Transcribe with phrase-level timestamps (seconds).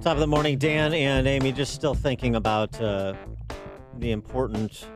[0.00, 1.52] Top of the morning, Dan and Amy.
[1.52, 3.12] Just still thinking about uh,
[3.98, 4.86] the important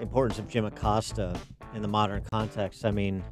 [0.00, 1.34] importance of Jim Acosta
[1.74, 2.84] in the modern context.
[2.84, 3.24] I mean,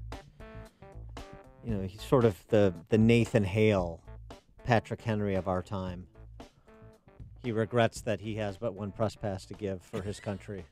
[1.65, 4.03] you know, he's sort of the the Nathan Hale,
[4.65, 6.07] Patrick Henry of our time.
[7.45, 10.65] He regrets that he has but one press pass to give for his country.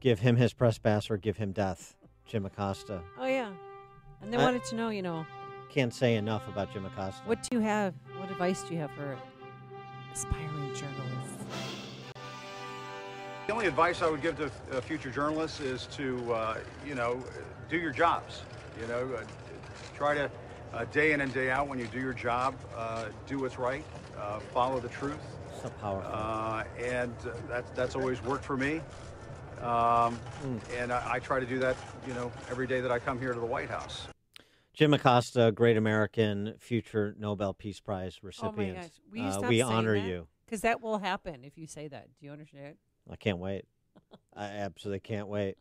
[0.00, 1.94] give him his press pass or give him death.
[2.26, 3.00] Jim Acosta.
[3.16, 3.52] Oh yeah,
[4.20, 5.24] and they I- wanted to know, you know,
[5.70, 7.22] Can't say enough about Jim Acosta.
[7.26, 7.94] what do you have?
[8.18, 9.16] What advice do you have for
[10.12, 11.44] aspiring journalists?
[13.46, 17.22] The only advice I would give to uh, future journalists is to, uh, you know,
[17.68, 18.42] do your jobs.
[18.80, 19.24] You know, uh,
[19.96, 20.30] try to,
[20.74, 23.84] uh, day in and day out, when you do your job, uh, do what's right,
[24.18, 25.20] uh, follow the truth.
[25.62, 26.10] So powerful.
[26.12, 28.80] Uh, and uh, that, that's always worked for me.
[29.62, 30.18] Um,
[30.76, 31.76] And I, I try to do that,
[32.06, 34.06] you know, every day that I come here to the White House.
[34.76, 38.58] Jim Acosta, great American, future Nobel Peace Prize recipient.
[38.58, 40.06] Oh my gosh, will you Uh, stop we saying honor that?
[40.06, 40.28] you.
[40.44, 42.08] Because that will happen if you say that.
[42.20, 42.76] Do you understand?
[43.10, 43.64] I can't wait.
[44.36, 45.56] I absolutely can't wait.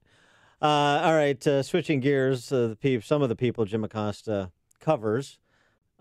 [0.62, 0.66] Uh,
[1.02, 5.40] all right, uh, switching gears, uh, the peop- some of the people Jim Acosta covers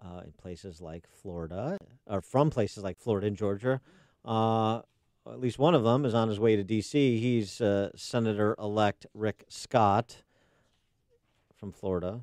[0.05, 3.81] uh, in places like Florida, or from places like Florida and Georgia.
[4.25, 4.79] Uh,
[5.27, 7.19] at least one of them is on his way to D.C.
[7.21, 10.25] He's uh, Senator-elect Rick Scott
[11.55, 12.23] from Florida.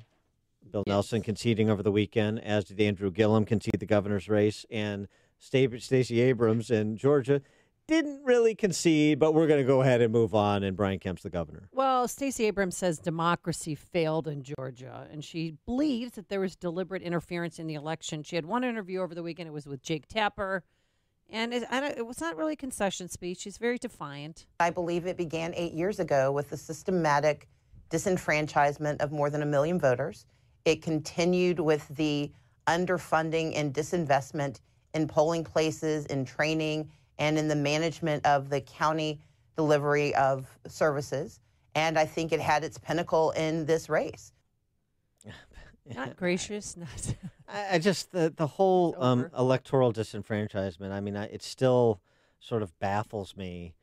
[0.70, 5.06] Bill Nelson conceding over the weekend, as did Andrew Gillum concede the governor's race, and
[5.38, 7.42] Sta- Stacey Abrams in Georgia
[7.88, 10.62] didn't really concede, but we're going to go ahead and move on.
[10.62, 11.68] And Brian Kemp's the governor.
[11.72, 17.02] Well, Stacey Abrams says democracy failed in Georgia, and she believes that there was deliberate
[17.02, 18.22] interference in the election.
[18.22, 19.48] She had one interview over the weekend.
[19.48, 20.62] It was with Jake Tapper,
[21.28, 23.40] and it, I don't, it was not really a concession speech.
[23.40, 24.46] She's very defiant.
[24.60, 27.48] I believe it began eight years ago with the systematic
[27.90, 30.24] disenfranchisement of more than a million voters.
[30.64, 32.30] It continued with the
[32.66, 34.60] underfunding and disinvestment
[34.94, 39.20] in polling places, in training, and in the management of the county
[39.56, 41.40] delivery of services.
[41.74, 44.32] And I think it had its pinnacle in this race.
[45.94, 47.14] Not gracious, not.
[47.48, 50.92] I, I just the the whole um, electoral disenfranchisement.
[50.92, 52.00] I mean, I, it still
[52.38, 53.74] sort of baffles me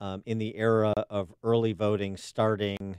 [0.00, 2.96] um, in the era of early voting starting.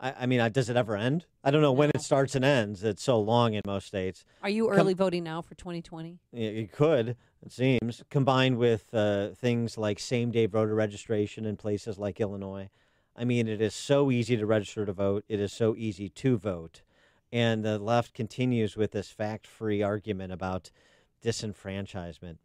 [0.00, 1.26] I, I mean, I, does it ever end?
[1.42, 2.84] I don't know when it starts and ends.
[2.84, 4.24] It's so long in most states.
[4.42, 6.18] Are you early voting now for 2020?
[6.32, 11.56] Yeah, It could, it seems, combined with uh, things like same day voter registration in
[11.56, 12.68] places like Illinois.
[13.16, 15.24] I mean, it is so easy to register to vote.
[15.28, 16.82] It is so easy to vote.
[17.32, 20.70] And the left continues with this fact free argument about
[21.22, 22.36] disenfranchisement.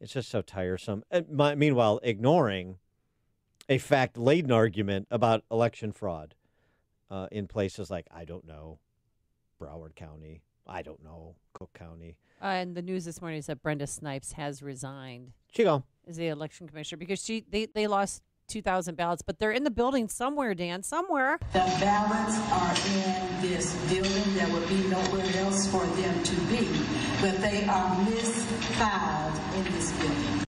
[0.00, 1.04] It's just so tiresome.
[1.10, 2.78] Uh, mi- meanwhile, ignoring
[3.68, 6.34] a fact laden argument about election fraud
[7.10, 8.78] uh, in places like, I don't know,
[9.60, 10.42] Broward County.
[10.66, 12.16] I don't know, Cook County.
[12.42, 15.84] Uh, and the news this morning is that Brenda Snipes has resigned Chico.
[16.08, 19.70] as the election commissioner because she they, they lost 2,000 ballots, but they're in the
[19.70, 21.38] building somewhere, Dan, somewhere.
[21.52, 24.34] The ballots are in this building.
[24.34, 26.66] There would be nowhere else for them to be,
[27.20, 30.44] but they are misfiled in this building.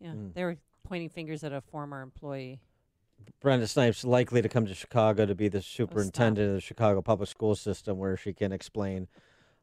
[0.00, 0.34] Yeah, Mm.
[0.34, 2.60] they were pointing fingers at a former employee.
[3.40, 7.28] Brenda Snipes likely to come to Chicago to be the superintendent of the Chicago public
[7.28, 9.08] school system, where she can explain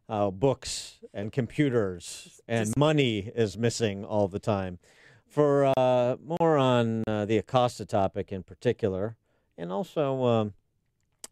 [0.07, 4.79] how books and computers and money is missing all the time.
[5.27, 9.17] For uh, more on uh, the Acosta topic in particular,
[9.57, 10.53] and also um,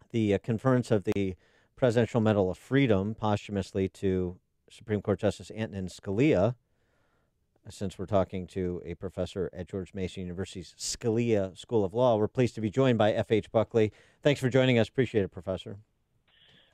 [0.09, 1.35] the uh, conference of the
[1.75, 4.37] Presidential Medal of Freedom posthumously to
[4.69, 6.55] Supreme Court Justice Antonin Scalia,
[7.69, 12.27] since we're talking to a professor at George Mason University's Scalia School of Law, we're
[12.27, 13.51] pleased to be joined by F.H.
[13.51, 13.91] Buckley.
[14.23, 14.87] Thanks for joining us.
[14.87, 15.77] Appreciate it, Professor.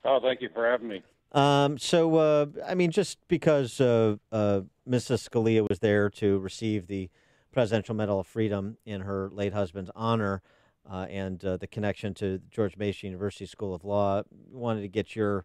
[0.06, 1.04] Oh, thank you for having me.
[1.34, 5.28] Um, so, uh, I mean, just because uh, uh, Mrs.
[5.30, 7.10] Scalia was there to receive the
[7.52, 10.42] Presidential Medal of Freedom in her late husband's honor
[10.90, 15.16] uh, and uh, the connection to George Mason University School of Law, wanted to get
[15.16, 15.44] your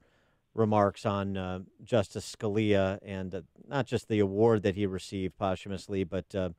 [0.54, 6.04] remarks on uh, Justice Scalia and uh, not just the award that he received posthumously,
[6.04, 6.50] but uh,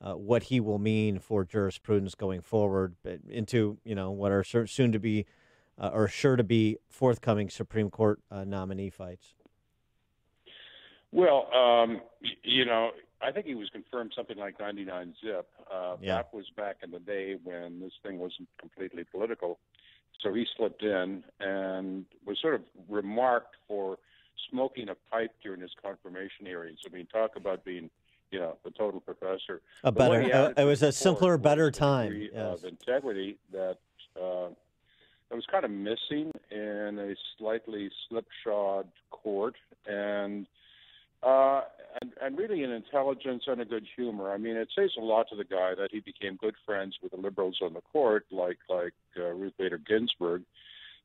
[0.00, 4.44] uh, what he will mean for jurisprudence going forward but into, you know, what are
[4.44, 5.26] soon to be
[5.78, 9.34] uh, or sure to be forthcoming Supreme Court uh, nominee fights.
[11.12, 12.00] Well, um,
[12.42, 12.90] you know,
[13.22, 15.48] I think he was confirmed something like 99 zip.
[15.72, 16.16] Uh, Yeah.
[16.16, 19.58] That was back in the day when this thing wasn't completely political.
[20.22, 23.98] So he slipped in and was sort of remarked for
[24.50, 26.78] smoking a pipe during his confirmation hearings.
[26.86, 27.90] I mean, talk about being,
[28.30, 29.60] you know, the total professor.
[29.84, 32.28] A better, uh, it was a simpler, better time.
[32.32, 32.58] Yes.
[32.58, 33.78] Of integrity that
[34.16, 34.48] uh,
[35.28, 40.46] that was kind of missing in a slightly slipshod court, and
[41.22, 41.62] uh,
[42.00, 44.30] and and really an intelligence and a good humor.
[44.30, 47.12] I mean, it says a lot to the guy that he became good friends with
[47.12, 50.42] the liberals on the court, like like uh, Ruth Bader Ginsburg.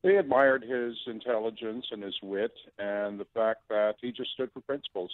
[0.04, 4.62] They admired his intelligence and his wit, and the fact that he just stood for
[4.62, 5.12] principles.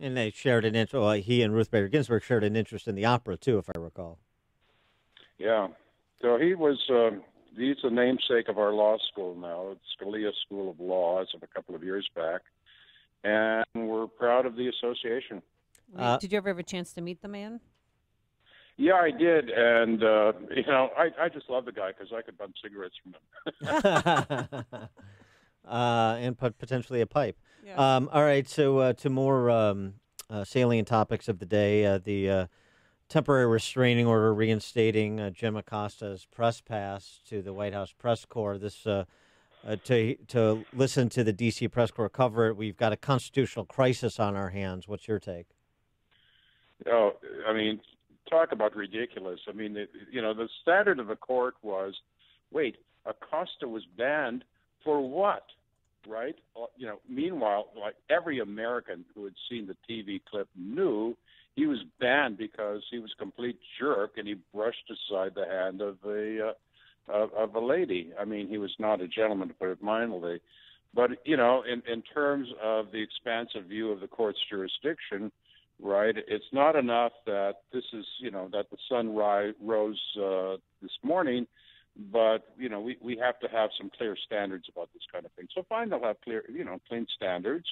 [0.00, 1.00] And they shared an interest.
[1.00, 3.78] Well, he and Ruth Bader Ginsburg shared an interest in the opera too, if I
[3.78, 4.18] recall.
[5.38, 5.68] Yeah.
[6.20, 6.78] So he was.
[6.90, 7.22] Um,
[7.56, 9.72] he's the namesake of our law school now.
[9.72, 12.42] It's Scalia School of Law as of a couple of years back,
[13.24, 15.42] and we're proud of the association.
[15.96, 17.60] Uh, did you ever have a chance to meet the man?
[18.76, 22.22] Yeah, I did, and uh, you know, I I just love the guy because I
[22.22, 24.64] could bum cigarettes from him.
[25.68, 27.38] uh, and potentially a pipe.
[27.64, 27.96] Yeah.
[27.96, 29.94] Um, all right, so uh, to more um,
[30.28, 32.46] uh, salient topics of the day, uh, the uh,
[33.08, 38.58] temporary restraining order reinstating uh, Jim Acosta's press pass to the White House press corps.
[38.58, 38.86] This
[39.64, 41.68] uh, uh, to to listen to the D.C.
[41.68, 42.56] press corps cover it.
[42.56, 44.88] We've got a constitutional crisis on our hands.
[44.88, 45.46] What's your take?
[46.86, 47.12] Oh,
[47.46, 47.80] I mean,
[48.28, 49.40] talk about ridiculous.
[49.48, 51.94] I mean, you know, the standard of the court was,
[52.50, 52.76] wait,
[53.06, 54.44] Acosta was banned
[54.82, 55.44] for what?
[56.06, 56.36] Right?
[56.76, 61.16] You know, meanwhile, like every American who had seen the TV clip knew
[61.56, 65.80] he was banned because he was a complete jerk and he brushed aside the hand
[65.80, 66.52] of a uh,
[67.08, 68.12] of, of a lady.
[68.18, 70.40] I mean, he was not a gentleman to put it mildly.
[70.94, 75.32] But you know, in in terms of the expansive view of the court's jurisdiction,
[75.82, 76.14] right?
[76.16, 80.92] It's not enough that this is you know that the sun rise, rose uh, this
[81.02, 81.48] morning,
[82.12, 85.32] but you know we we have to have some clear standards about this kind of
[85.32, 85.48] thing.
[85.52, 87.66] So fine, they'll have clear you know clean standards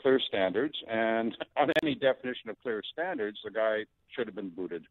[0.00, 3.84] clear standards, and on any definition of clear standards, the guy
[4.14, 4.84] should have been booted.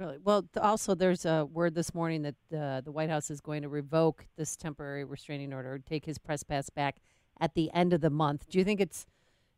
[0.00, 0.16] Really?
[0.24, 3.68] Well, also, there's a word this morning that uh, the White House is going to
[3.68, 6.96] revoke this temporary restraining order, take his press pass back
[7.38, 8.48] at the end of the month.
[8.48, 9.04] Do you think it's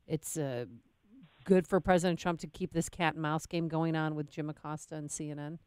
[0.09, 0.65] it's uh,
[1.45, 4.51] good for President Trump to keep this cat and mouse game going on with Jim
[4.51, 5.59] Acosta and CNN?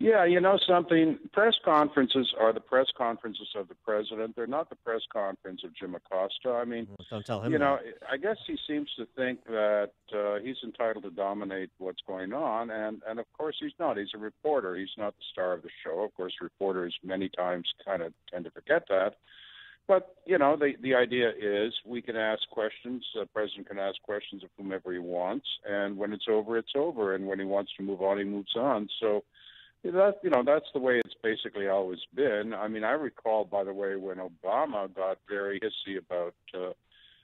[0.00, 1.18] Yeah, you know something.
[1.34, 4.34] Press conferences are the press conferences of the president.
[4.34, 6.52] They're not the press conference of Jim Acosta.
[6.52, 7.52] I mean, well, don't tell him.
[7.52, 7.64] You that.
[7.64, 7.78] know,
[8.10, 12.70] I guess he seems to think that uh, he's entitled to dominate what's going on,
[12.70, 13.98] and and of course he's not.
[13.98, 14.74] He's a reporter.
[14.74, 16.00] He's not the star of the show.
[16.00, 19.16] Of course, reporters many times kind of tend to forget that.
[19.86, 23.04] But you know, the the idea is we can ask questions.
[23.14, 27.14] The president can ask questions of whomever he wants, and when it's over, it's over.
[27.14, 28.88] And when he wants to move on, he moves on.
[28.98, 29.24] So
[29.84, 32.52] that you know that's the way it's basically always been.
[32.54, 36.72] I mean, I recall, by the way, when Obama got very hissy about uh,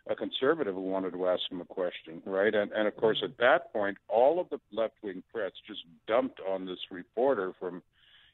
[0.08, 2.54] a conservative who wanted to ask him a question, right?
[2.54, 6.40] And and of course, at that point, all of the left wing press just dumped
[6.48, 7.82] on this reporter from,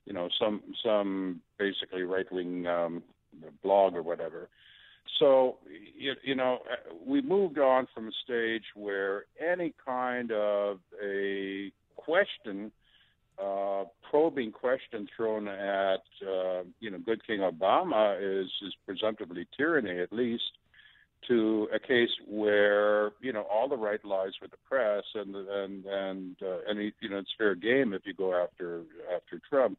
[0.05, 3.03] you know, some some basically right wing um,
[3.63, 4.49] blog or whatever.
[5.19, 5.59] So
[5.97, 6.59] you, you know,
[7.05, 12.71] we moved on from a stage where any kind of a question
[13.43, 19.99] uh, probing question thrown at uh, you know good King Obama is is presumptively tyranny
[20.01, 20.43] at least
[21.29, 25.85] to a case where you know all the right lies with the press and and
[25.87, 28.83] and uh, and you know it's fair game if you go after
[29.15, 29.79] after Trump.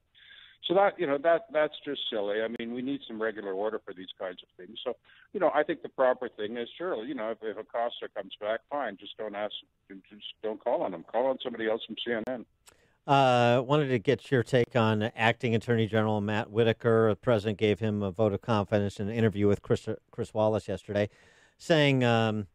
[0.68, 2.38] So that you know that that's just silly.
[2.42, 4.80] I mean, we need some regular order for these kinds of things.
[4.84, 4.96] So,
[5.34, 8.32] you know, I think the proper thing is sure, you know, if, if Acosta comes
[8.40, 9.54] back, fine, just don't ask,
[9.90, 11.04] just don't call on him.
[11.12, 12.46] Call on somebody else from CNN.
[13.06, 17.10] Uh, wanted to get your take on acting Attorney General Matt Whitaker.
[17.10, 20.70] The president gave him a vote of confidence in an interview with Chris, Chris Wallace
[20.70, 21.10] yesterday,
[21.58, 22.48] saying um,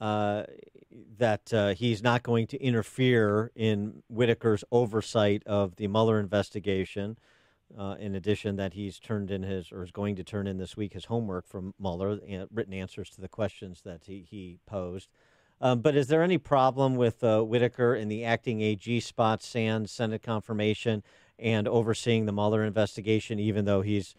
[0.00, 0.42] uh,
[1.18, 7.16] that uh, he's not going to interfere in Whitaker's oversight of the Mueller investigation.
[7.76, 10.76] Uh, in addition, that he's turned in his or is going to turn in this
[10.76, 12.18] week his homework from Mueller,
[12.52, 15.10] written answers to the questions that he, he posed.
[15.60, 19.90] Um, but is there any problem with uh, Whitaker in the acting AG spot, sans
[19.90, 21.02] Senate confirmation,
[21.38, 24.14] and overseeing the Mueller investigation, even though he's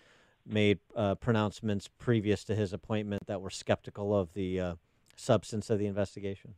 [0.46, 4.76] made uh, pronouncements previous to his appointment that were skeptical of the uh,
[5.16, 6.56] substance of the investigation?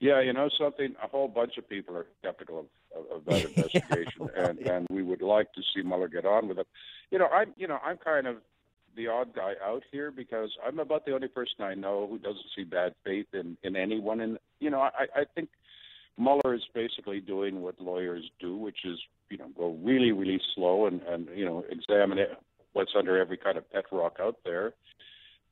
[0.00, 0.94] Yeah, you know something.
[1.02, 4.86] A whole bunch of people are skeptical of, of, of that investigation, yeah, and and
[4.90, 6.68] we would like to see Mueller get on with it.
[7.10, 8.36] You know, I'm you know I'm kind of
[8.98, 12.50] the odd guy out here because I'm about the only person I know who doesn't
[12.54, 14.20] see bad faith in in anyone.
[14.20, 15.48] And you know, I I think
[16.18, 18.98] Mueller is basically doing what lawyers do, which is
[19.30, 22.36] you know go really really slow and and you know examine it,
[22.72, 24.74] what's under every kind of pet rock out there.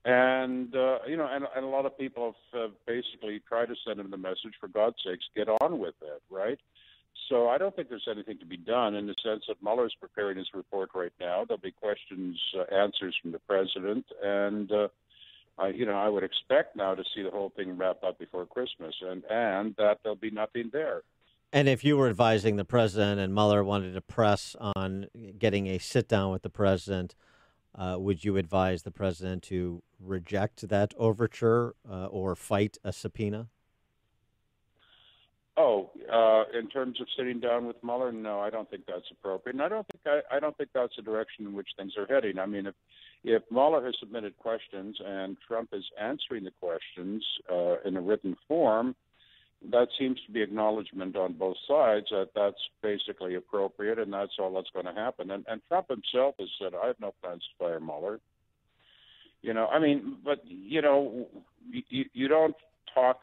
[0.05, 3.77] And uh, you know, and, and a lot of people have, have basically tried to
[3.87, 6.59] send him the message: for God's sakes, get on with it, right?
[7.29, 10.39] So I don't think there's anything to be done in the sense that Mueller's preparing
[10.39, 11.45] his report right now.
[11.45, 14.89] There'll be questions, uh, answers from the president, and uh,
[15.59, 18.47] I, you know, I would expect now to see the whole thing wrapped up before
[18.47, 21.03] Christmas, and and that there'll be nothing there.
[21.53, 25.07] And if you were advising the president and Mueller wanted to press on
[25.39, 27.15] getting a sit down with the president,
[27.75, 33.49] uh, would you advise the president to reject that overture uh, or fight a subpoena?
[35.59, 39.55] Oh, uh, in terms of sitting down with Mueller, no, I don't think that's appropriate,
[39.55, 42.07] and I don't think I, I don't think that's the direction in which things are
[42.07, 42.39] heading.
[42.39, 42.75] I mean, if
[43.25, 48.37] if Mueller has submitted questions and Trump is answering the questions uh, in a written
[48.47, 48.95] form,
[49.71, 54.53] that seems to be acknowledgement on both sides that that's basically appropriate, and that's all
[54.53, 55.31] that's going to happen.
[55.31, 58.21] And, and Trump himself has said, "I have no plans to fire Mueller."
[59.41, 61.27] You know, I mean, but you know,
[61.71, 62.57] you, you don't
[62.95, 63.21] talk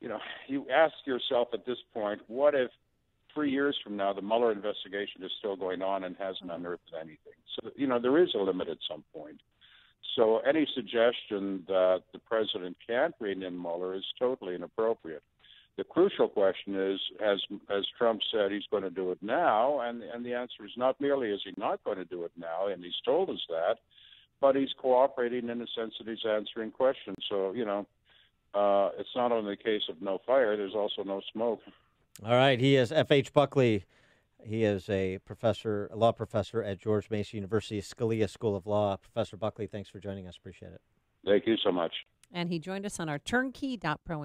[0.00, 2.70] you know, you ask yourself at this point, what if
[3.34, 6.64] three years from now the Mueller investigation is still going on and hasn't mm-hmm.
[6.64, 7.38] unearthed anything?
[7.60, 9.40] So, you know, there is a limit at some point.
[10.16, 15.22] So any suggestion that the president can't rein in Mueller is totally inappropriate.
[15.76, 17.38] The crucial question is, as
[17.70, 21.00] as Trump said, he's going to do it now, and and the answer is not
[21.00, 23.76] merely is he not going to do it now, and he's told us that,
[24.40, 27.16] but he's cooperating in the sense that he's answering questions.
[27.30, 27.86] So you know,
[28.54, 31.60] uh, it's not only a case of no fire, there's also no smoke.
[32.24, 32.58] All right.
[32.58, 33.32] He is F.H.
[33.32, 33.84] Buckley.
[34.44, 38.96] He is a professor, a law professor at George Mason University Scalia School of Law.
[38.96, 40.36] Professor Buckley, thanks for joining us.
[40.36, 40.80] Appreciate it.
[41.26, 41.92] Thank you so much.
[42.32, 44.16] And he joined us on our turnkey.pro